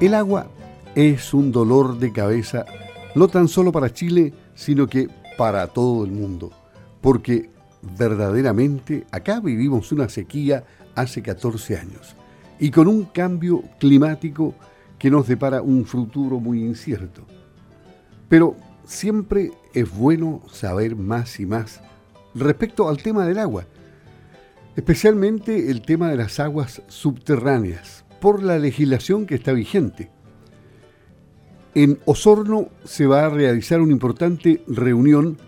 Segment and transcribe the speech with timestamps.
[0.00, 0.46] El agua
[0.94, 2.64] es un dolor de cabeza
[3.14, 6.50] no tan solo para Chile, sino que para todo el mundo,
[7.02, 7.50] porque
[7.98, 10.64] verdaderamente acá vivimos una sequía
[10.94, 12.16] hace 14 años.
[12.58, 14.54] Y con un cambio climático
[14.98, 17.26] que nos depara un futuro muy incierto.
[18.26, 21.82] Pero siempre es bueno saber más y más
[22.34, 23.66] respecto al tema del agua,
[24.76, 30.10] especialmente el tema de las aguas subterráneas, por la legislación que está vigente.
[31.74, 35.38] En Osorno se va a realizar una importante reunión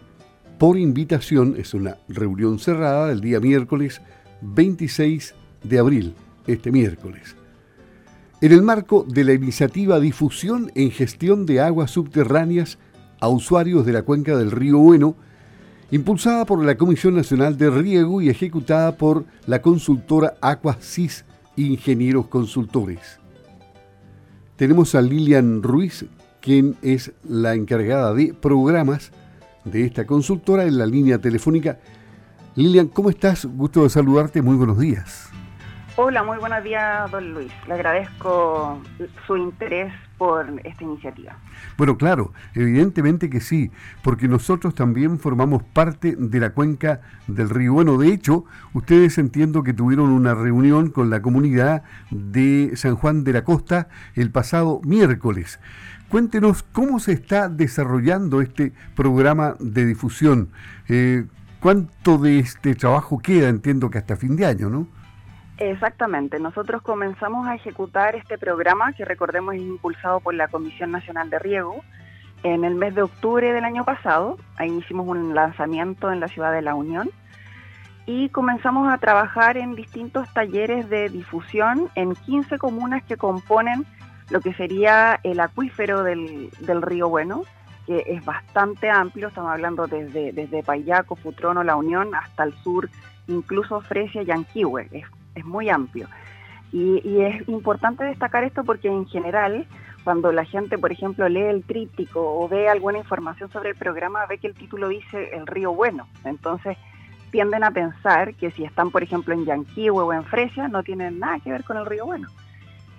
[0.59, 4.01] por invitación, es una reunión cerrada el día miércoles
[4.43, 6.15] 26 de abril,
[6.47, 7.37] este miércoles.
[8.41, 12.79] En el marco de la iniciativa Difusión en Gestión de Aguas Subterráneas
[13.20, 15.17] a usuarios de la cuenca del río Bueno,
[15.91, 21.25] impulsada por la Comisión Nacional de Riego y ejecutada por la consultora Aquasis
[21.56, 23.20] Ingenieros Consultores.
[24.56, 26.06] Tenemos a Lilian Ruiz,
[26.41, 29.12] quien es la encargada de programas
[29.64, 31.78] de esta consultora en la línea telefónica.
[32.55, 33.44] Lilian, ¿cómo estás?
[33.47, 35.31] Gusto de saludarte, muy buenos días.
[35.97, 37.53] Hola, muy buenos días, don Luis.
[37.66, 38.81] Le agradezco
[39.27, 39.92] su interés
[40.23, 41.37] por esta iniciativa.
[41.77, 43.73] Bueno, claro, evidentemente que sí,
[44.05, 47.73] porque nosotros también formamos parte de la cuenca del río.
[47.73, 53.25] Bueno, de hecho, ustedes entiendo que tuvieron una reunión con la comunidad de San Juan
[53.25, 55.59] de la Costa el pasado miércoles.
[56.09, 60.50] Cuéntenos cómo se está desarrollando este programa de difusión.
[60.89, 61.25] Eh,
[61.59, 63.48] ¿Cuánto de este trabajo queda?
[63.48, 64.87] Entiendo que hasta fin de año, ¿no?
[65.58, 71.31] Exactamente, nosotros comenzamos a ejecutar este programa que recordemos es impulsado por la Comisión Nacional
[71.31, 71.83] de Riego
[72.42, 74.39] en el mes de octubre del año pasado.
[74.56, 77.11] Ahí hicimos un lanzamiento en la ciudad de La Unión.
[78.06, 83.87] Y comenzamos a trabajar en distintos talleres de difusión en 15 comunas que componen
[84.31, 86.50] lo que sería el acuífero del,
[86.81, 87.42] río Bueno,
[87.87, 92.88] que es bastante amplio, estamos hablando desde, desde Payaco, Futrono, La Unión, hasta el sur,
[93.28, 95.06] incluso Fresia y Yanquihue, es
[95.44, 96.09] muy amplio.
[96.72, 99.66] Y, es importante destacar esto porque en general,
[100.04, 104.25] cuando la gente, por ejemplo, lee el tríptico o ve alguna información sobre el programa,
[104.26, 106.09] ve que el título dice El río bueno.
[106.25, 106.78] Entonces
[107.31, 111.19] tienden a pensar que si están, por ejemplo, en Yanquihue o en Fresia, no tienen
[111.19, 112.28] nada que ver con el río bueno.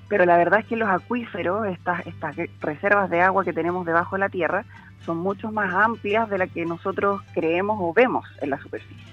[0.07, 4.15] Pero la verdad es que los acuíferos, estas, estas reservas de agua que tenemos debajo
[4.15, 4.65] de la tierra,
[5.03, 9.12] son mucho más amplias de las que nosotros creemos o vemos en la superficie.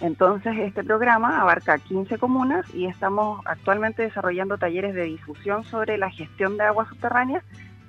[0.00, 6.10] Entonces, este programa abarca 15 comunas y estamos actualmente desarrollando talleres de difusión sobre la
[6.10, 7.44] gestión de aguas subterráneas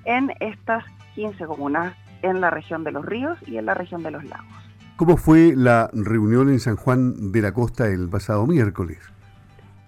[0.06, 4.12] en estas 15 comunas en la región de los ríos y en la región de
[4.12, 4.48] los lagos.
[4.96, 9.00] ¿Cómo fue la reunión en San Juan de la Costa el pasado miércoles?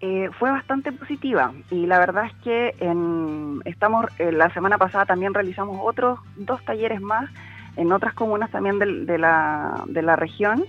[0.02, 5.06] Eh, fue bastante positiva y la verdad es que en, estamos eh, la semana pasada
[5.06, 7.30] también realizamos otros dos talleres más
[7.78, 10.66] en otras comunas también de, la, de la región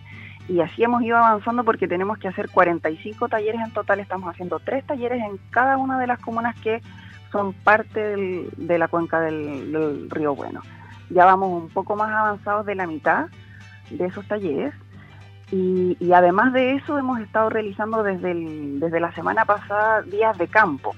[0.48, 4.59] y así hemos ido avanzando porque tenemos que hacer 45 talleres en total, estamos haciendo
[4.59, 6.82] tres talleres en cada una de las comunas que
[7.31, 10.62] son parte de la cuenca del, río Bueno.
[11.10, 13.26] Ya vamos un poco más avanzados de la mitad
[13.91, 14.75] de esos talleres
[15.50, 20.94] y, además de eso hemos estado realizando desde, desde la semana pasada días de campo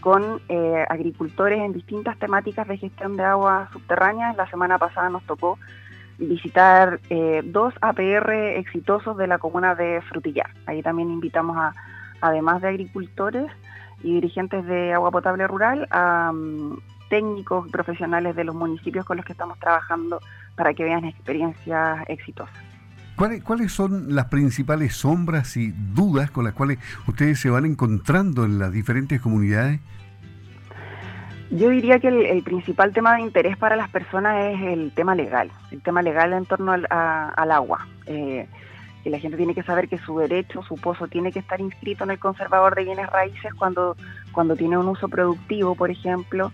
[0.00, 4.36] con eh, agricultores en distintas temáticas de gestión de aguas subterráneas.
[4.36, 5.58] La semana pasada nos tocó
[6.18, 10.50] visitar eh, dos APR exitosos de la comuna de Frutillar.
[10.66, 11.72] Ahí también invitamos a,
[12.20, 13.50] además de agricultores
[14.02, 16.78] y dirigentes de agua potable rural, a mm,
[17.08, 20.20] técnicos profesionales de los municipios con los que estamos trabajando
[20.54, 22.54] para que vean experiencias exitosas.
[23.16, 28.44] ¿Cuáles, ¿Cuáles son las principales sombras y dudas con las cuales ustedes se van encontrando
[28.44, 29.80] en las diferentes comunidades?
[31.50, 35.50] Yo diría que el, principal tema de interés para las personas es el tema legal,
[35.70, 36.86] el tema legal en torno al,
[37.52, 37.86] agua.
[38.06, 38.48] Eh,
[39.04, 42.02] que la gente tiene que saber que su derecho, su pozo, tiene que estar inscrito
[42.02, 43.96] en el conservador de bienes raíces cuando,
[44.32, 46.50] cuando tiene un uso productivo, por ejemplo.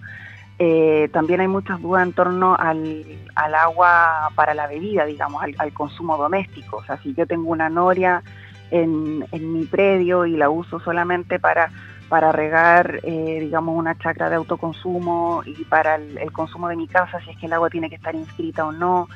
[0.59, 6.19] Eh, también hay muchas dudas en torno al, agua para la bebida, digamos, al, consumo
[6.19, 6.77] doméstico.
[6.77, 8.23] O sea, si yo tengo una noria
[8.71, 11.71] en, en mi predio y la uso solamente para
[12.13, 17.19] para regar, eh, digamos, una chacra de autoconsumo y para el, consumo de mi casa,
[17.21, 19.09] si es que el agua tiene que estar inscrita o no.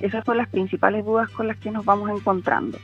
[0.00, 2.78] Esas son las principales dudas con las que nos vamos encontrando.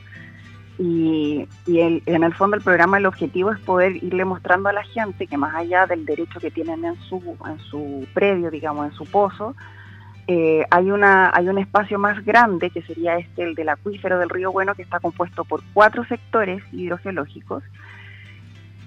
[0.77, 5.25] Y, en el fondo el programa el objetivo es poder irle mostrando a la gente
[5.25, 9.05] que más allá del derecho que tienen en su, en su predio, digamos, en su
[9.05, 9.55] pozo,
[10.27, 14.29] eh, hay, una, hay un espacio más grande que sería este, el del acuífero del
[14.29, 17.63] río Bueno, que está compuesto por cuatro sectores hidrogeológicos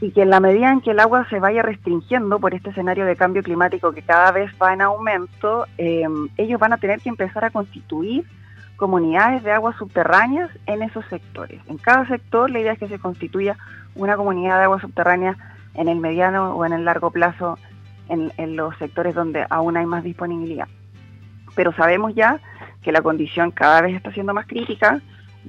[0.00, 3.04] y que en la medida en que el agua se vaya restringiendo por este escenario
[3.04, 7.08] de cambio climático que cada vez va en aumento, em, ellos van a tener que
[7.08, 8.24] empezar a constituir
[8.76, 11.60] comunidades de aguas subterráneas en esos sectores.
[11.66, 13.56] En cada sector la idea es que se constituya
[13.96, 15.36] una comunidad de aguas subterráneas
[15.74, 17.58] en el mediano o en el largo plazo
[18.08, 20.68] en, los sectores donde aún hay más disponibilidad.
[21.54, 22.40] Pero sabemos ya
[22.82, 25.00] que la condición cada vez está siendo más crítica.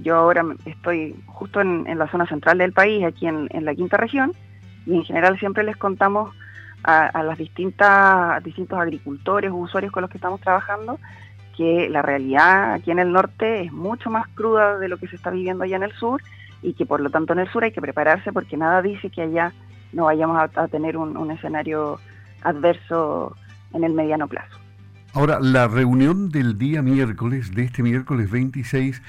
[0.01, 4.33] Yo ahora estoy justo en, la zona central del país, aquí en, la quinta región,
[4.85, 6.33] y en general siempre les contamos
[6.83, 10.97] a, las distintas distintos agricultores o usuarios con los que estamos trabajando
[11.57, 15.17] que la realidad aquí en el norte es mucho más cruda de lo que se
[15.17, 16.21] está viviendo allá en el sur
[16.61, 19.23] y que por lo tanto en el sur hay que prepararse porque nada dice que
[19.23, 19.51] allá
[19.91, 21.99] no vayamos a, tener un, escenario
[22.43, 23.35] adverso
[23.73, 24.57] en el mediano plazo.
[25.13, 29.01] Ahora, la reunión del día miércoles, de este miércoles 26,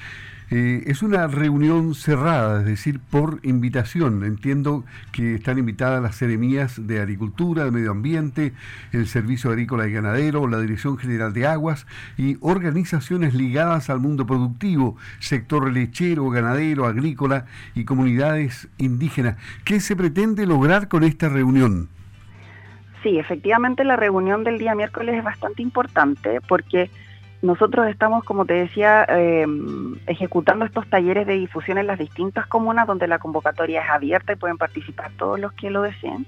[0.51, 4.25] eh, es una reunión cerrada, es decir, por invitación.
[4.25, 4.83] Entiendo
[5.13, 8.51] que están invitadas las seremías de Agricultura, de Medio Ambiente,
[8.91, 11.87] el Servicio Agrícola y Ganadero, la Dirección General de Aguas
[12.17, 19.37] y organizaciones ligadas al mundo productivo, sector lechero, ganadero, agrícola y comunidades indígenas.
[19.63, 21.87] ¿Qué se pretende lograr con esta reunión?
[23.03, 26.91] Sí, efectivamente la reunión del día miércoles es bastante importante porque
[27.41, 32.85] nosotros estamos, como te decía, em, ejecutando estos talleres de difusión en las distintas comunas
[32.85, 36.27] donde la convocatoria es abierta y pueden participar todos los que lo deseen.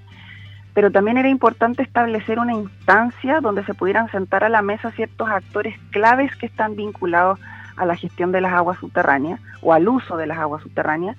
[0.74, 5.30] Pero también era importante establecer una instancia donde se pudieran sentar a la mesa ciertos
[5.30, 7.40] actores claves que están vinculados
[7.76, 11.16] a la gestión de las aguas subterráneas o al uso de las aguas subterráneas,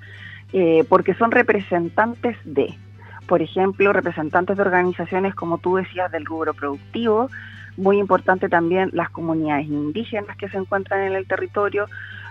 [0.53, 2.75] eh, porque son representantes de,
[3.27, 7.31] por ejemplo, representantes de organizaciones, como tú decías, del rubro productivo,
[7.77, 11.87] muy importante también las comunidades indígenas que se encuentran en el territorio,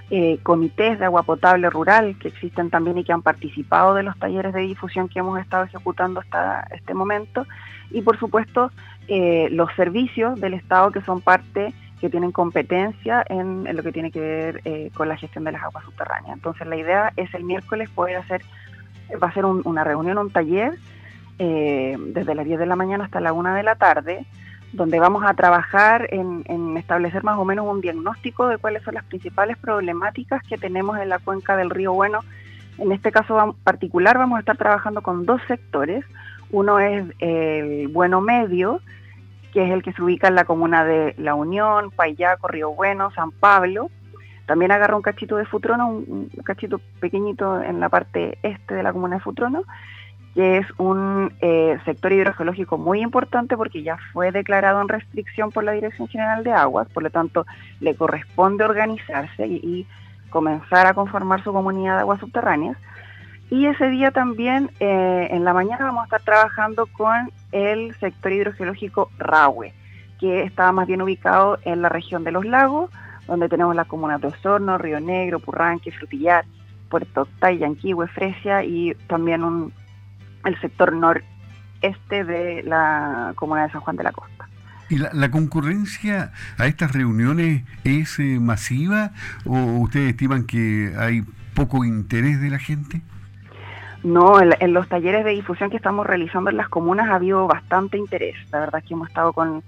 [0.10, 4.18] eh, comités de agua potable rural que existen también y que han participado de los
[4.18, 7.46] talleres de difusión que hemos estado ejecutando hasta este momento,
[7.92, 8.72] y por supuesto
[9.08, 14.12] eh, los servicios del Estado que son parte que tienen competencia en, lo que tiene
[14.12, 16.36] que ver eh, con la gestión de las aguas subterráneas.
[16.36, 18.42] Entonces la idea es el miércoles poder hacer,
[19.22, 20.74] va a ser una reunión, un taller,
[21.38, 24.26] desde las 10 de la mañana hasta la 1 de la tarde,
[24.72, 29.04] donde vamos a trabajar en, establecer más o menos un diagnóstico de cuáles son las
[29.06, 32.20] principales problemáticas que tenemos en la cuenca del río Bueno.
[32.80, 36.04] En este caso particular vamos a estar trabajando con dos sectores.
[36.50, 38.82] Uno es el Bueno Medio,
[39.54, 43.12] que es el que se ubica en la comuna de La Unión, Payaco, Río Bueno,
[43.12, 43.92] San Pablo.
[44.46, 48.92] También agarra un cachito de Futrono, un, cachito pequeñito en la parte este de la
[48.92, 49.64] comuna de Futrono
[50.34, 55.64] que es un eh, sector hidrogeológico muy importante porque ya fue declarado en restricción por
[55.64, 57.46] la Dirección General de Aguas, por lo tanto
[57.80, 59.88] le corresponde organizarse y,
[60.32, 62.76] comenzar a conformar su comunidad de aguas subterráneas.
[63.52, 68.32] Y ese día también, eh, en la mañana, vamos a estar trabajando con el sector
[68.32, 69.76] hidrogeológico Rahue,
[70.20, 72.90] que está más bien ubicado en la región de los lagos,
[73.28, 76.46] donde tenemos las comunas de Osorno, Río Negro, Purranque, Frutillar,
[76.90, 79.74] Puerto Octay, Yanquihue, Fresia y también un,
[80.46, 84.48] el sector noreste de la comuna de San Juan de la Costa.
[84.90, 89.12] ¿Y la, concurrencia a estas reuniones es eh, masiva
[89.46, 91.24] o ustedes estiman que hay
[91.56, 93.02] poco interés de la gente?
[94.04, 97.98] No, en, los talleres de difusión que estamos realizando en las comunas ha habido bastante
[97.98, 98.36] interés.
[98.52, 99.64] La verdad es que hemos estado con,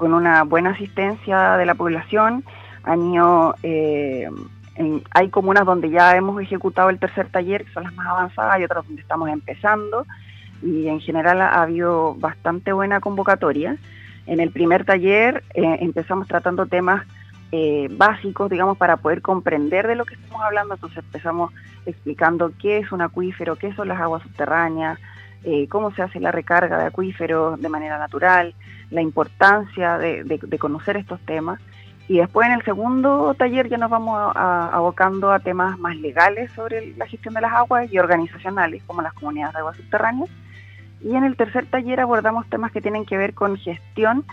[0.00, 2.44] una buena asistencia de la población.
[2.86, 4.28] Ido, eh,
[5.10, 8.64] hay comunas donde ya hemos ejecutado el tercer taller, que son las más avanzadas, y
[8.64, 10.06] otras donde estamos empezando,
[10.62, 13.76] y en general ha habido bastante buena convocatoria.
[14.26, 17.06] En el primer taller eh, empezamos tratando temas
[17.52, 21.52] eh, básicos, digamos, para poder comprender de lo que estamos hablando, entonces empezamos
[21.84, 24.98] explicando qué es un acuífero, qué son las aguas subterráneas,
[25.68, 28.54] cómo se hace la recarga de acuíferos de manera natural,
[28.92, 31.60] la importancia de conocer estos temas.
[32.08, 36.94] Y después en el segundo taller ya nos vamos abocando a temas más legales sobre
[36.96, 40.28] la gestión de las aguas y organizacionales, como las comunidades de aguas subterráneas.
[41.00, 44.24] Y en el tercer taller abordamos temas que tienen que ver con gestión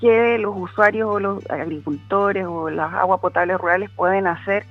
[0.00, 4.66] que los usuarios o los agricultores o las aguas potables rurales pueden hacer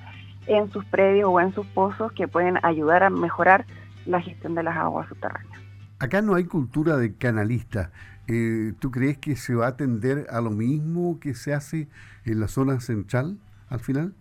[0.46, 3.66] en sus predios o en sus pozos que pueden ayudar a mejorar
[4.06, 5.62] la gestión de las aguas subterráneas.
[6.00, 7.92] Acá no hay cultura de canalista.
[8.34, 11.90] Eh, ¿Tú crees que se va a atender a lo mismo que se hace
[12.24, 14.14] en la zona central al final?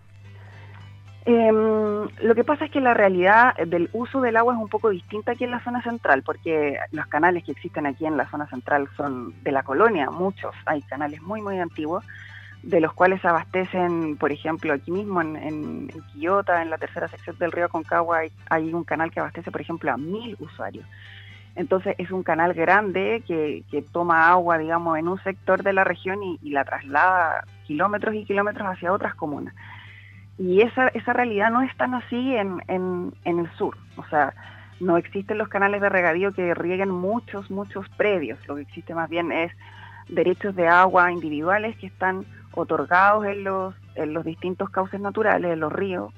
[1.27, 4.91] Em, lo que pasa es que la realidad del uso del agua es un poco
[4.91, 8.49] distinta aquí en la zona central, porque los canales que existen aquí en la zona
[8.49, 12.05] central son de la colonia, muchos, hay canales muy, muy antiguos,
[12.65, 17.39] de los cuales abastecen, por ejemplo, aquí mismo en, en, Quillota, en la tercera sección
[17.39, 20.85] del río Concagua, hay, hay, un canal que abastece, por ejemplo, a mil usuarios.
[21.61, 26.23] Entonces es un canal grande que, toma agua, digamos, en un sector de la región
[26.23, 29.55] y, la traslada kilómetros y kilómetros hacia otras comunas.
[30.39, 33.77] Y esa, esa realidad no es tan así en, en, el sur.
[33.97, 34.33] O sea,
[34.81, 38.39] no existen los canales de regadío que rieguen muchos, muchos predios.
[38.49, 39.53] Lo que existe más bien es
[40.09, 45.61] derechos de agua individuales que están otorgados en los, en los distintos cauces naturales, en
[45.61, 46.11] los ríos,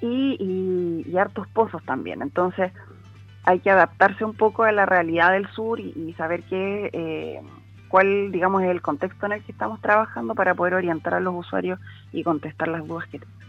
[0.00, 2.22] y, y, hartos pozos también.
[2.22, 2.72] Entonces
[3.44, 7.40] hay que adaptarse un poco a la realidad del sur y, saber qué, eh,
[7.88, 11.34] cuál, digamos, es el contexto en el que estamos trabajando para poder orientar a los
[11.34, 11.78] usuarios
[12.12, 13.44] y contestar las dudas que tengan.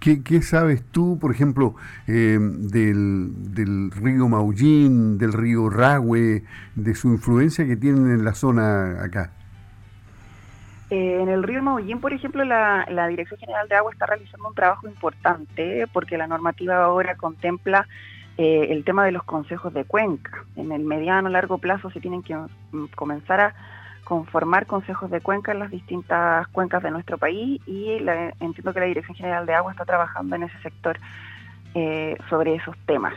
[0.00, 1.74] ¿Qué, sabes tú, por ejemplo,
[2.06, 6.42] eh, del, río Maullín, del río Rahue,
[6.74, 9.32] de su influencia que tienen en la zona acá?
[10.88, 14.54] Eh, en el río Maullín, por ejemplo, la, Dirección General de Agua está realizando un
[14.54, 17.86] trabajo importante porque la normativa ahora contempla
[18.38, 20.44] eh, el tema de los consejos de cuenca.
[20.56, 23.54] En el mediano largo plazo se tienen que mm, comenzar a
[24.04, 27.96] conformar consejos de cuenca en las distintas cuencas de nuestro país y
[28.40, 30.98] entiendo que la Dirección General de Agua está trabajando en ese sector
[31.74, 33.14] eh, sobre esos temas.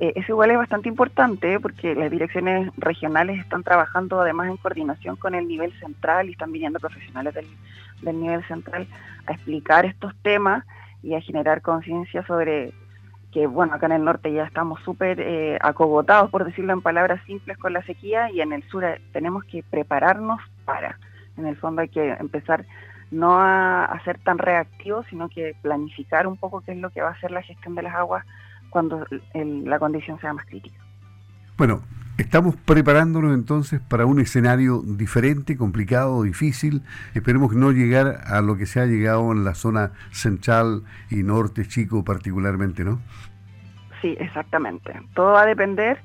[0.00, 5.14] Eh, eso igual es bastante importante porque las direcciones regionales están trabajando además en coordinación
[5.14, 7.46] con el nivel central y están viniendo profesionales del,
[8.02, 8.88] del nivel central
[9.26, 10.64] a explicar estos temas
[11.02, 12.72] y a generar conciencia sobre
[13.32, 17.22] que bueno, acá en el norte ya estamos súper eh, acogotados, por decirlo en palabras
[17.26, 20.98] simples, con la sequía y en el sur eh, tenemos que prepararnos para.
[21.36, 22.64] En el fondo hay que empezar
[23.10, 27.10] no a, ser tan reactivos, sino que planificar un poco qué es lo que va
[27.10, 28.24] a ser la gestión de las aguas
[28.70, 30.78] cuando la condición sea más crítica.
[31.56, 31.82] Bueno,
[32.18, 36.82] estamos preparándonos entonces para un escenario diferente, complicado, difícil.
[37.14, 41.66] Esperemos no llegar a lo que se ha llegado en la zona central y norte
[41.66, 42.98] chico particularmente, ¿no?
[44.02, 45.00] Sí, exactamente.
[45.14, 45.98] Todo va a depender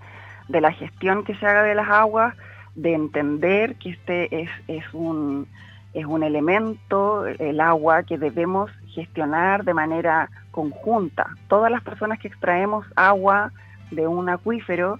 [0.50, 2.36] de la gestión que se haga de las aguas,
[2.76, 5.48] de entender que este es, es, un,
[5.94, 11.28] es un elemento, el agua, que debemos gestionar de manera conjunta.
[11.48, 13.52] Todas las personas que extraemos agua
[13.92, 15.00] de un acuífero,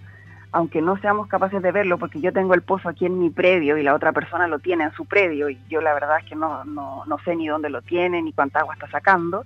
[0.54, 3.76] aunque no seamos capaces de verlo, porque yo tengo el pozo aquí en mi predio
[3.76, 6.36] y la otra persona lo tiene en su predio y yo la verdad es que
[6.36, 9.46] no, no, no sé ni dónde lo tiene ni cuánta agua está sacando,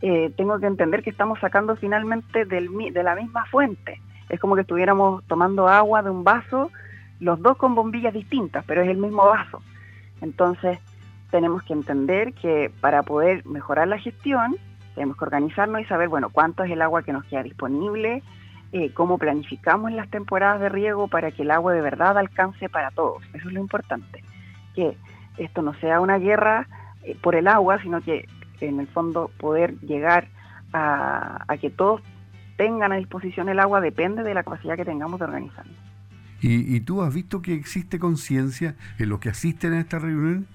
[0.00, 4.00] eh, tengo que entender que estamos sacando finalmente del, de la misma fuente.
[4.30, 6.70] Es como que estuviéramos tomando agua de un vaso,
[7.20, 9.62] los dos con bombillas distintas, pero es el mismo vaso.
[10.22, 10.78] Entonces,
[11.30, 14.56] tenemos que entender que para poder mejorar la gestión,
[14.94, 18.22] tenemos que organizarnos y saber, bueno, cuánto es el agua que nos queda disponible,
[18.72, 22.90] eh, cómo planificamos las temporadas de riego para que el agua de verdad alcance para
[22.92, 23.22] todos.
[23.34, 24.22] Eso es lo importante,
[24.74, 24.96] que
[25.38, 26.68] esto no sea una guerra
[27.02, 28.28] eh, por el agua, sino que
[28.60, 30.28] en el fondo poder llegar
[30.72, 32.00] a, que todos
[32.56, 35.76] tengan a disposición el agua depende de la capacidad que tengamos de organizarnos.
[36.40, 40.46] ¿Y, y tú has visto que existe conciencia en los que asisten a esta reunión?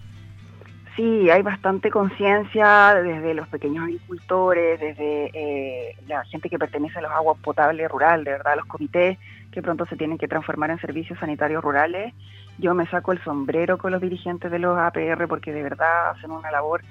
[0.96, 7.02] Sí, hay bastante conciencia desde los pequeños agricultores, desde eh, la gente que pertenece a
[7.02, 9.18] los aguas potables rural, de verdad, los comités
[9.52, 12.14] que pronto se tienen que transformar en servicios sanitarios rurales.
[12.60, 16.32] Yo me saco el sombrero con los dirigentes de los APR porque de verdad hacen
[16.32, 16.82] una labor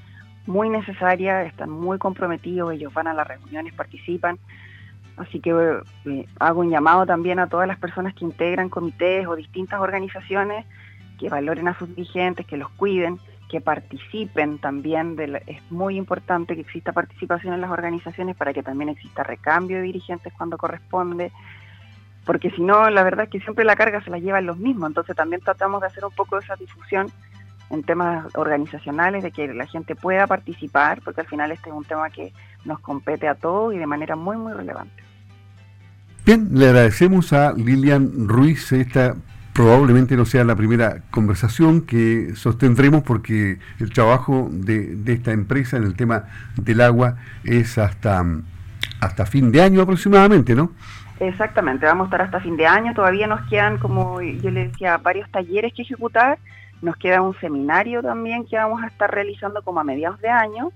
[0.46, 4.38] muy necesaria, están muy comprometidos, ellos van a las reuniones, participan.
[5.16, 5.50] Así que
[6.04, 10.66] eh, hago un llamado también a todas las personas que integran comités o distintas organizaciones
[11.18, 16.62] que valoren a sus dirigentes, que los cuiden que participen también, es muy importante que
[16.62, 21.30] exista participación en las organizaciones para que también exista recambio de dirigentes cuando corresponde,
[22.24, 24.88] porque si no, la verdad es que siempre la carga se la llevan los mismos,
[24.88, 27.12] entonces también tratamos de hacer un poco de esa difusión
[27.70, 31.84] en temas organizacionales, de que la gente pueda participar, porque al final este es un
[31.84, 32.32] tema que
[32.64, 35.02] nos compete a todos y de manera muy, muy relevante.
[36.24, 39.14] Bien, le agradecemos a Lilian Ruiz esta
[39.54, 45.84] probablemente no sea la primera conversación que sostendremos porque el trabajo de, esta empresa en
[45.84, 46.25] el tema
[46.56, 48.25] del agua es hasta,
[49.00, 50.73] hasta fin de año aproximadamente, ¿no?
[51.20, 54.96] Exactamente, vamos a estar hasta fin de año, todavía nos quedan, como yo le decía,
[54.99, 56.38] varios talleres que ejecutar,
[56.82, 60.73] nos queda un seminario también que vamos a estar realizando como a mediados de año.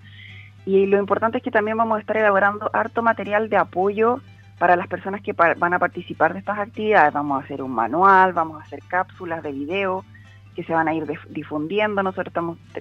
[0.65, 4.21] Y lo importante es que también vamos a estar elaborando harto material de apoyo
[4.59, 7.13] para las personas que van a participar de estas actividades.
[7.13, 10.05] Vamos a hacer un manual, vamos a hacer cápsulas de video
[10.57, 12.03] que se van a ir difundiendo.
[12.03, 12.35] Nosotros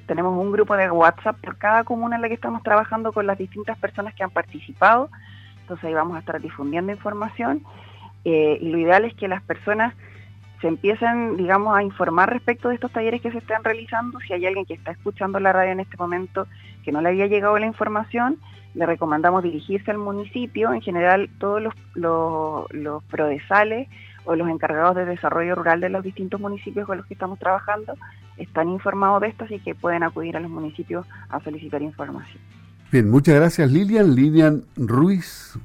[0.07, 3.37] tenemos un grupo de WhatsApp por cada comuna en la que estamos trabajando con las
[3.37, 5.09] distintas personas que han participado.
[5.61, 7.63] Entonces ahí vamos a estar difundiendo información.
[8.25, 9.93] Eh, y lo ideal es que las personas
[10.59, 14.19] se empiecen, digamos, a informar respecto de estos talleres que se están realizando.
[14.21, 16.47] Si hay alguien que está escuchando la radio en este momento
[16.83, 18.39] que no le había llegado la información,
[18.77, 21.73] le recomendamos dirigirse al municipio, en general todos los,
[22.71, 23.89] los, prodesales
[24.23, 27.95] o los encargados de desarrollo rural de los distintos municipios con los que estamos trabajando
[28.37, 32.39] están informados de esto, así que pueden acudir a los municipios a solicitar información.
[32.91, 34.13] Bien, muchas gracias Lilian.
[34.13, 35.57] Lilian Ruiz,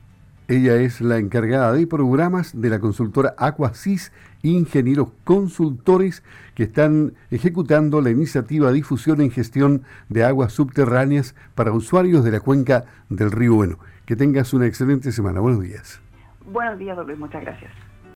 [0.48, 4.10] ella es la encargada de programas de la consultora Aquasis,
[4.42, 6.22] ingenieros consultores
[6.54, 12.40] que están ejecutando la iniciativa Difusión en Gestión de Aguas Subterráneas para usuarios de la
[12.40, 13.78] cuenca del Río Bueno.
[14.06, 15.40] Que tengas una excelente semana.
[15.40, 16.00] Buenos días.
[16.44, 17.14] Buenos días, Doble.
[17.16, 17.91] Muchas gracias.